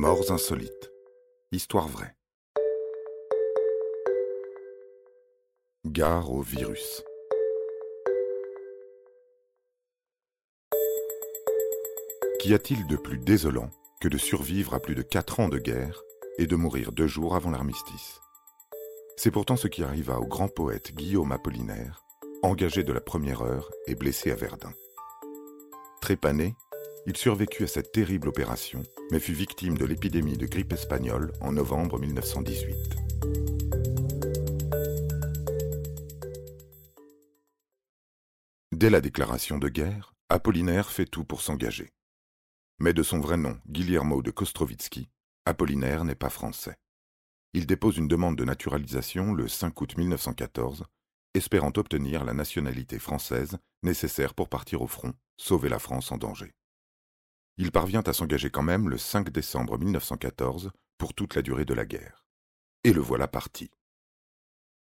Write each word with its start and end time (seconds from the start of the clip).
Morts 0.00 0.30
insolites. 0.30 0.92
Histoire 1.50 1.88
vraie. 1.88 2.14
Gare 5.86 6.30
au 6.30 6.40
virus. 6.40 7.02
Qu'y 12.38 12.54
a-t-il 12.54 12.86
de 12.86 12.94
plus 12.94 13.18
désolant 13.18 13.70
que 14.00 14.06
de 14.06 14.18
survivre 14.18 14.72
à 14.72 14.78
plus 14.78 14.94
de 14.94 15.02
quatre 15.02 15.40
ans 15.40 15.48
de 15.48 15.58
guerre 15.58 16.00
et 16.38 16.46
de 16.46 16.54
mourir 16.54 16.92
deux 16.92 17.08
jours 17.08 17.34
avant 17.34 17.50
l'armistice? 17.50 18.20
C'est 19.16 19.32
pourtant 19.32 19.56
ce 19.56 19.66
qui 19.66 19.82
arriva 19.82 20.20
au 20.20 20.26
grand 20.26 20.46
poète 20.46 20.94
Guillaume 20.94 21.32
Apollinaire, 21.32 22.04
engagé 22.44 22.84
de 22.84 22.92
la 22.92 23.00
première 23.00 23.42
heure 23.42 23.68
et 23.88 23.96
blessé 23.96 24.30
à 24.30 24.36
Verdun. 24.36 24.72
Trépané, 26.00 26.54
il 27.08 27.16
survécut 27.16 27.64
à 27.64 27.66
cette 27.66 27.90
terrible 27.90 28.28
opération, 28.28 28.82
mais 29.10 29.18
fut 29.18 29.32
victime 29.32 29.78
de 29.78 29.86
l'épidémie 29.86 30.36
de 30.36 30.44
grippe 30.44 30.74
espagnole 30.74 31.32
en 31.40 31.52
novembre 31.52 31.98
1918. 31.98 32.76
Dès 38.72 38.90
la 38.90 39.00
déclaration 39.00 39.56
de 39.56 39.70
guerre, 39.70 40.12
Apollinaire 40.28 40.90
fait 40.90 41.06
tout 41.06 41.24
pour 41.24 41.40
s'engager. 41.40 41.94
Mais 42.78 42.92
de 42.92 43.02
son 43.02 43.20
vrai 43.20 43.38
nom, 43.38 43.58
Guillermo 43.66 44.20
de 44.20 44.30
Kostrovitsky, 44.30 45.08
Apollinaire 45.46 46.04
n'est 46.04 46.14
pas 46.14 46.28
français. 46.28 46.76
Il 47.54 47.66
dépose 47.66 47.96
une 47.96 48.08
demande 48.08 48.36
de 48.36 48.44
naturalisation 48.44 49.32
le 49.32 49.48
5 49.48 49.80
août 49.80 49.96
1914 49.96 50.84
espérant 51.34 51.72
obtenir 51.76 52.24
la 52.24 52.34
nationalité 52.34 52.98
française 52.98 53.58
nécessaire 53.82 54.34
pour 54.34 54.48
partir 54.48 54.82
au 54.82 54.86
front, 54.86 55.12
sauver 55.36 55.68
la 55.68 55.78
France 55.78 56.10
en 56.12 56.18
danger. 56.18 56.52
Il 57.58 57.70
parvient 57.72 58.02
à 58.06 58.12
s'engager 58.12 58.50
quand 58.50 58.62
même 58.62 58.88
le 58.88 58.96
5 58.96 59.30
décembre 59.30 59.78
1914 59.78 60.70
pour 60.96 61.12
toute 61.12 61.34
la 61.34 61.42
durée 61.42 61.64
de 61.64 61.74
la 61.74 61.84
guerre. 61.84 62.24
Et 62.84 62.92
le 62.92 63.00
voilà 63.00 63.28
parti. 63.28 63.70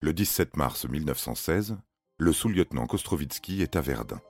Le 0.00 0.12
17 0.12 0.56
mars 0.56 0.86
1916, 0.88 1.76
le 2.18 2.32
sous-lieutenant 2.32 2.86
Kostrovitsky 2.86 3.62
est 3.62 3.76
à 3.76 3.80
Verdun, 3.80 4.20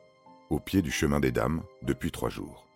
au 0.50 0.60
pied 0.60 0.82
du 0.82 0.90
chemin 0.90 1.20
des 1.20 1.32
Dames, 1.32 1.62
depuis 1.82 2.12
trois 2.12 2.28
jours. 2.28 2.66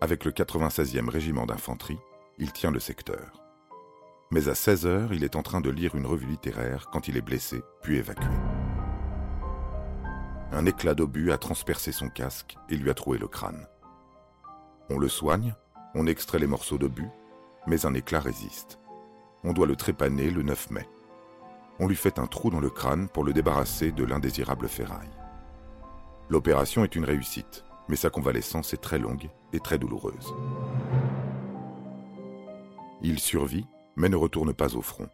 Avec 0.00 0.24
le 0.24 0.30
96e 0.30 1.08
régiment 1.08 1.44
d'infanterie, 1.44 1.98
il 2.38 2.52
tient 2.52 2.70
le 2.70 2.80
secteur 2.80 3.48
mais 4.30 4.48
à 4.48 4.54
16 4.54 4.86
heures, 4.86 5.12
il 5.12 5.24
est 5.24 5.36
en 5.36 5.42
train 5.42 5.60
de 5.60 5.70
lire 5.70 5.94
une 5.94 6.06
revue 6.06 6.26
littéraire 6.26 6.88
quand 6.92 7.08
il 7.08 7.16
est 7.16 7.22
blessé, 7.22 7.62
puis 7.82 7.96
évacué. 7.96 8.26
Un 10.52 10.66
éclat 10.66 10.94
d'obus 10.94 11.32
a 11.32 11.38
transpercé 11.38 11.92
son 11.92 12.08
casque 12.08 12.56
et 12.68 12.76
lui 12.76 12.90
a 12.90 12.94
troué 12.94 13.18
le 13.18 13.28
crâne. 13.28 13.66
On 14.90 14.98
le 14.98 15.08
soigne, 15.08 15.54
on 15.94 16.06
extrait 16.06 16.38
les 16.38 16.46
morceaux 16.46 16.78
d'obus, 16.78 17.08
mais 17.66 17.86
un 17.86 17.94
éclat 17.94 18.20
résiste. 18.20 18.78
On 19.44 19.52
doit 19.52 19.66
le 19.66 19.76
trépaner 19.76 20.30
le 20.30 20.42
9 20.42 20.70
mai. 20.70 20.88
On 21.78 21.86
lui 21.86 21.96
fait 21.96 22.18
un 22.18 22.26
trou 22.26 22.50
dans 22.50 22.60
le 22.60 22.70
crâne 22.70 23.08
pour 23.08 23.24
le 23.24 23.32
débarrasser 23.32 23.92
de 23.92 24.04
l'indésirable 24.04 24.68
ferraille. 24.68 25.16
L'opération 26.28 26.84
est 26.84 26.96
une 26.96 27.04
réussite, 27.04 27.64
mais 27.88 27.96
sa 27.96 28.10
convalescence 28.10 28.74
est 28.74 28.82
très 28.82 28.98
longue 28.98 29.30
et 29.52 29.60
très 29.60 29.78
douloureuse. 29.78 30.34
Il 33.00 33.18
survit 33.18 33.66
mais 33.98 34.08
ne 34.08 34.16
retourne 34.16 34.54
pas 34.54 34.76
au 34.76 34.80
front. 34.80 35.08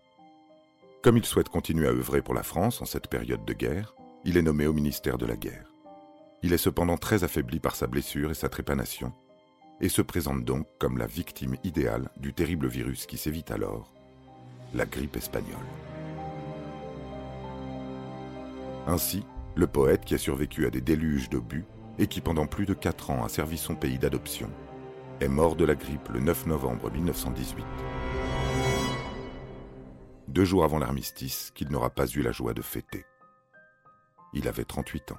Comme 1.02 1.16
il 1.16 1.24
souhaite 1.24 1.48
continuer 1.48 1.86
à 1.86 1.90
œuvrer 1.90 2.22
pour 2.22 2.34
la 2.34 2.42
France 2.42 2.80
en 2.82 2.84
cette 2.84 3.08
période 3.08 3.44
de 3.44 3.52
guerre, 3.54 3.94
il 4.24 4.36
est 4.36 4.42
nommé 4.42 4.66
au 4.66 4.72
ministère 4.72 5.18
de 5.18 5.26
la 5.26 5.36
guerre. 5.36 5.72
Il 6.42 6.52
est 6.52 6.58
cependant 6.58 6.98
très 6.98 7.24
affaibli 7.24 7.60
par 7.60 7.74
sa 7.74 7.86
blessure 7.86 8.30
et 8.30 8.34
sa 8.34 8.50
trépanation, 8.50 9.12
et 9.80 9.88
se 9.88 10.02
présente 10.02 10.44
donc 10.44 10.66
comme 10.78 10.98
la 10.98 11.06
victime 11.06 11.56
idéale 11.64 12.10
du 12.16 12.32
terrible 12.32 12.68
virus 12.68 13.06
qui 13.06 13.16
sévit 13.16 13.44
alors, 13.50 13.92
la 14.74 14.86
grippe 14.86 15.16
espagnole. 15.16 15.56
Ainsi, 18.86 19.24
le 19.56 19.66
poète 19.66 20.04
qui 20.04 20.14
a 20.14 20.18
survécu 20.18 20.66
à 20.66 20.70
des 20.70 20.80
déluges 20.80 21.30
d'obus 21.30 21.64
et 21.98 22.06
qui 22.06 22.20
pendant 22.20 22.46
plus 22.46 22.66
de 22.66 22.74
quatre 22.74 23.10
ans 23.10 23.24
a 23.24 23.28
servi 23.28 23.56
son 23.56 23.74
pays 23.74 23.98
d'adoption, 23.98 24.50
est 25.20 25.28
mort 25.28 25.56
de 25.56 25.64
la 25.64 25.74
grippe 25.74 26.08
le 26.08 26.20
9 26.20 26.46
novembre 26.46 26.90
1918 26.90 27.64
deux 30.34 30.44
jours 30.44 30.64
avant 30.64 30.80
l'armistice 30.80 31.52
qu'il 31.54 31.70
n'aura 31.70 31.90
pas 31.90 32.06
eu 32.06 32.20
la 32.20 32.32
joie 32.32 32.54
de 32.54 32.60
fêter. 32.60 33.06
Il 34.32 34.48
avait 34.48 34.64
38 34.64 35.12
ans. 35.12 35.18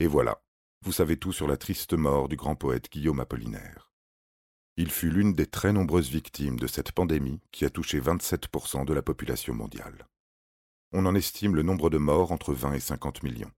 Et 0.00 0.06
voilà, 0.06 0.40
vous 0.82 0.92
savez 0.92 1.16
tout 1.16 1.32
sur 1.32 1.48
la 1.48 1.56
triste 1.56 1.94
mort 1.94 2.28
du 2.28 2.36
grand 2.36 2.54
poète 2.54 2.88
Guillaume 2.90 3.18
Apollinaire. 3.18 3.90
Il 4.76 4.92
fut 4.92 5.10
l'une 5.10 5.32
des 5.32 5.46
très 5.46 5.72
nombreuses 5.72 6.08
victimes 6.08 6.56
de 6.56 6.68
cette 6.68 6.92
pandémie 6.92 7.40
qui 7.50 7.64
a 7.64 7.70
touché 7.70 8.00
27% 8.00 8.84
de 8.84 8.94
la 8.94 9.02
population 9.02 9.54
mondiale. 9.54 10.06
On 10.92 11.04
en 11.04 11.16
estime 11.16 11.56
le 11.56 11.64
nombre 11.64 11.90
de 11.90 11.98
morts 11.98 12.30
entre 12.30 12.54
20 12.54 12.74
et 12.74 12.80
50 12.80 13.24
millions. 13.24 13.50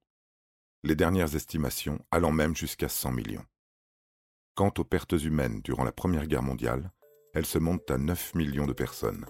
Les 0.82 0.96
dernières 0.96 1.36
estimations 1.36 2.02
allant 2.10 2.32
même 2.32 2.56
jusqu'à 2.56 2.88
100 2.88 3.12
millions. 3.12 3.44
Quant 4.54 4.72
aux 4.78 4.84
pertes 4.84 5.12
humaines 5.12 5.60
durant 5.60 5.84
la 5.84 5.92
Première 5.92 6.26
Guerre 6.26 6.42
mondiale, 6.42 6.90
elles 7.34 7.46
se 7.46 7.58
montent 7.58 7.90
à 7.90 7.98
9 7.98 8.34
millions 8.34 8.66
de 8.66 8.72
personnes. 8.72 9.26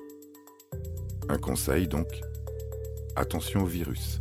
Un 1.28 1.38
conseil 1.38 1.88
donc, 1.88 2.06
attention 3.16 3.64
au 3.64 3.66
virus. 3.66 4.20